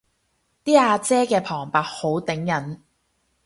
[0.65, 2.79] 啲阿姐嘅旁白好頂癮